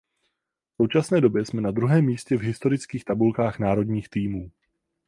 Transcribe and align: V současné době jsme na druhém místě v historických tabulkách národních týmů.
V 0.73 0.83
současné 0.83 1.21
době 1.21 1.45
jsme 1.45 1.61
na 1.61 1.71
druhém 1.71 2.05
místě 2.05 2.37
v 2.37 2.41
historických 2.41 3.05
tabulkách 3.05 3.59
národních 3.59 4.09
týmů. 4.09 4.51